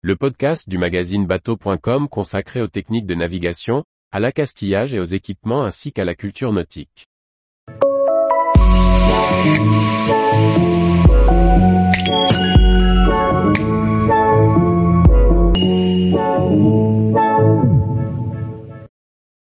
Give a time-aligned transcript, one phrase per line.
[0.00, 5.64] le podcast du magazine bateau.com consacré aux techniques de navigation, à l'accastillage et aux équipements
[5.64, 7.08] ainsi qu'à la culture nautique.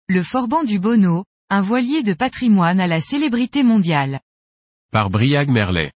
[0.07, 4.20] Le Forban du Bonneau, un voilier de patrimoine à la célébrité mondiale.
[4.91, 5.91] Par Briag Merlet.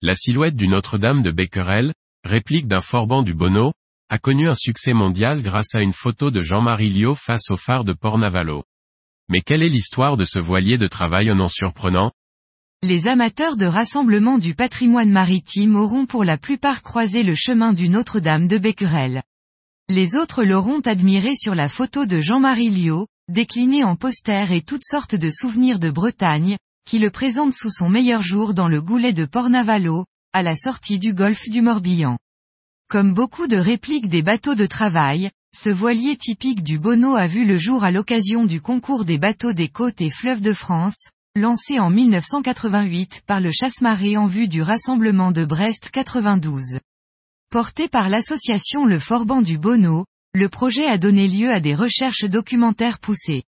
[0.00, 1.92] La silhouette du Notre-Dame de Becquerel,
[2.24, 3.72] réplique d'un Forban du Bonneau,
[4.08, 7.84] a connu un succès mondial grâce à une photo de Jean-Marie Liot face au phare
[7.84, 8.64] de Port-Navalo.
[9.28, 12.10] Mais quelle est l'histoire de ce voilier de travail nom surprenant?
[12.82, 17.88] Les amateurs de rassemblement du patrimoine maritime auront pour la plupart croisé le chemin du
[17.88, 19.22] Notre-Dame de Becquerel.
[19.88, 24.84] Les autres l'auront admiré sur la photo de Jean-Marie Liot, décliné en poster et toutes
[24.84, 26.56] sortes de souvenirs de Bretagne,
[26.86, 31.00] qui le présente sous son meilleur jour dans le goulet de Port-Navalo, à la sortie
[31.00, 32.16] du golfe du Morbihan.
[32.88, 37.44] Comme beaucoup de répliques des bateaux de travail, ce voilier typique du Bonneau a vu
[37.44, 41.80] le jour à l'occasion du concours des bateaux des côtes et fleuves de France, lancé
[41.80, 46.78] en 1988 par le chasse-marée en vue du rassemblement de Brest 92.
[47.50, 52.24] Porté par l'association Le Forban du Bonneau, le projet a donné lieu à des recherches
[52.24, 53.42] documentaires poussées.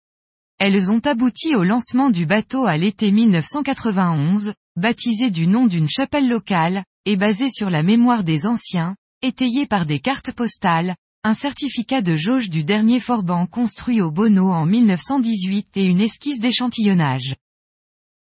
[0.61, 6.28] Elles ont abouti au lancement du bateau à l'été 1991, baptisé du nom d'une chapelle
[6.28, 12.03] locale, et basé sur la mémoire des anciens, étayé par des cartes postales, un certificat
[12.03, 17.36] de jauge du dernier Forban construit au Bonneau en 1918 et une esquisse d'échantillonnage.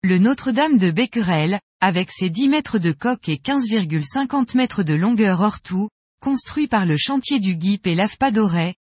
[0.01, 5.41] Le Notre-Dame de Becquerel, avec ses 10 mètres de coque et 15,50 mètres de longueur
[5.41, 5.89] hors tout,
[6.19, 8.31] construit par le chantier du Guip et l'AFPA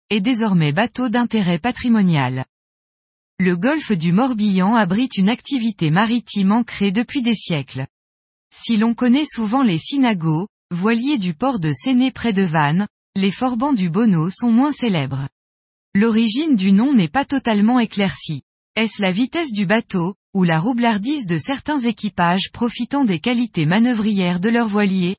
[0.09, 2.45] est désormais bateau d'intérêt patrimonial.
[3.39, 7.88] Le golfe du Morbihan abrite une activité maritime ancrée depuis des siècles.
[8.53, 13.31] Si l'on connaît souvent les synagos, voiliers du port de Séné près de Vannes, les
[13.31, 15.28] forbans du Bonneau sont moins célèbres.
[15.95, 18.44] L'origine du nom n'est pas totalement éclaircie.
[18.76, 24.39] Est-ce la vitesse du bateau, ou la roublardise de certains équipages profitant des qualités manœuvrières
[24.39, 25.17] de leurs voiliers?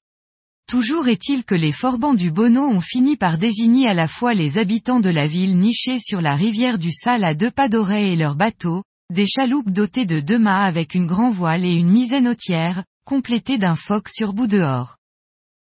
[0.67, 4.57] Toujours est-il que les forbans du Bonneau ont fini par désigner à la fois les
[4.57, 8.17] habitants de la ville nichée sur la rivière du Sal à deux pas d'oreille et
[8.17, 8.83] leurs bateaux,
[9.13, 13.59] des chaloupes dotées de deux mâts avec une grand voile et une misaine hautière, complétée
[13.59, 14.97] d'un foc sur bout dehors.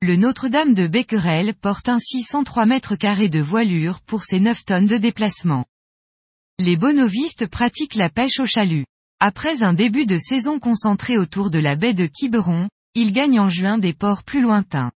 [0.00, 4.86] Le Notre-Dame de Becquerel porte ainsi 103 mètres carrés de voilure pour ses 9 tonnes
[4.86, 5.64] de déplacement.
[6.58, 8.86] Les bonovistes pratiquent la pêche au chalut.
[9.18, 13.48] Après un début de saison concentré autour de la baie de Quiberon, ils gagnent en
[13.48, 14.92] juin des ports plus lointains.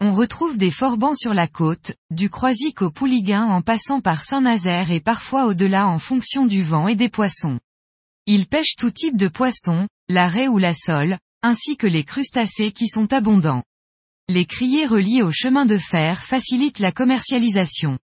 [0.00, 4.90] On retrouve des forbans sur la côte, du Croisic au Pouliguen en passant par Saint-Nazaire
[4.90, 7.58] et parfois au-delà en fonction du vent et des poissons.
[8.26, 12.72] Ils pêchent tout type de poissons, la raie ou la sole, ainsi que les crustacés
[12.72, 13.62] qui sont abondants.
[14.28, 17.98] Les criers reliés au chemin de fer facilitent la commercialisation.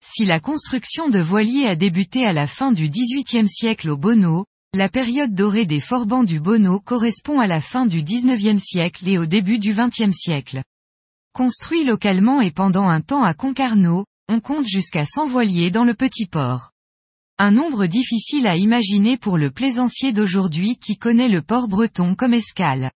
[0.00, 4.44] Si la construction de voiliers a débuté à la fin du XVIIIe siècle au Bonneau,
[4.74, 9.18] la période dorée des forbans du Bonneau correspond à la fin du XIXe siècle et
[9.18, 10.64] au début du XXe siècle.
[11.32, 15.94] Construit localement et pendant un temps à Concarneau, on compte jusqu'à 100 voiliers dans le
[15.94, 16.72] petit port.
[17.38, 22.34] Un nombre difficile à imaginer pour le plaisancier d'aujourd'hui qui connaît le port breton comme
[22.34, 22.90] escale.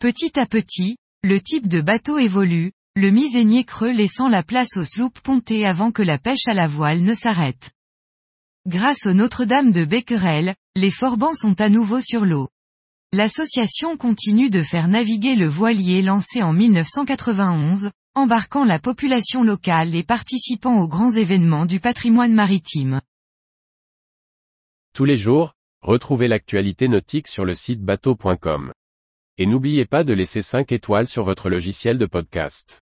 [0.00, 4.84] Petit à petit, le type de bateau évolue, le misénier creux laissant la place aux
[4.84, 7.70] sloops pontées avant que la pêche à la voile ne s'arrête.
[8.66, 12.48] Grâce au Notre-Dame de Becquerel, les forbans sont à nouveau sur l'eau.
[13.12, 20.02] L'association continue de faire naviguer le voilier lancé en 1991, embarquant la population locale et
[20.02, 23.00] participant aux grands événements du patrimoine maritime.
[24.94, 28.72] Tous les jours, retrouvez l'actualité nautique sur le site bateau.com.
[29.38, 32.83] Et n'oubliez pas de laisser 5 étoiles sur votre logiciel de podcast.